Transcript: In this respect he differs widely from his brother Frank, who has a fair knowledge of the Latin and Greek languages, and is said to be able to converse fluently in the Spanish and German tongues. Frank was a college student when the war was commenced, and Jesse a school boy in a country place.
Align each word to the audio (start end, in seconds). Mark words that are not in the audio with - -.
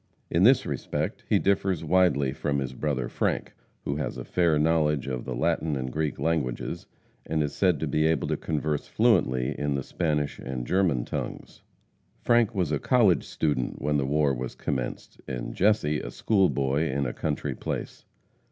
In 0.31 0.41
this 0.41 0.65
respect 0.65 1.23
he 1.29 1.37
differs 1.37 1.83
widely 1.83 2.33
from 2.33 2.57
his 2.57 2.73
brother 2.73 3.07
Frank, 3.07 3.53
who 3.85 3.97
has 3.97 4.17
a 4.17 4.23
fair 4.23 4.57
knowledge 4.57 5.05
of 5.05 5.25
the 5.25 5.35
Latin 5.35 5.75
and 5.75 5.91
Greek 5.91 6.17
languages, 6.17 6.87
and 7.27 7.43
is 7.43 7.53
said 7.53 7.79
to 7.79 7.85
be 7.85 8.07
able 8.07 8.27
to 8.29 8.35
converse 8.35 8.87
fluently 8.87 9.53
in 9.59 9.75
the 9.75 9.83
Spanish 9.83 10.39
and 10.39 10.65
German 10.65 11.05
tongues. 11.05 11.61
Frank 12.23 12.55
was 12.55 12.71
a 12.71 12.79
college 12.79 13.25
student 13.27 13.79
when 13.79 13.97
the 13.97 14.05
war 14.07 14.33
was 14.33 14.55
commenced, 14.55 15.21
and 15.27 15.53
Jesse 15.53 15.99
a 15.99 16.09
school 16.09 16.49
boy 16.49 16.89
in 16.89 17.05
a 17.05 17.13
country 17.13 17.53
place. 17.53 18.03